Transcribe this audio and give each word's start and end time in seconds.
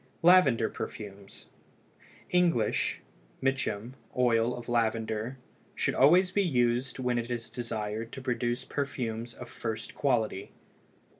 LAVENDER 0.23 0.67
PERFUMES. 0.67 1.45
English 2.31 3.01
(Mitcham) 3.39 3.93
oil 4.17 4.55
of 4.55 4.67
lavender 4.67 5.37
should 5.75 5.93
always 5.93 6.31
be 6.31 6.41
used 6.41 6.97
when 6.97 7.19
it 7.19 7.29
is 7.29 7.51
desired 7.51 8.11
to 8.11 8.19
produce 8.19 8.65
perfumes 8.65 9.35
of 9.35 9.47
first 9.47 9.93
quality. 9.93 10.53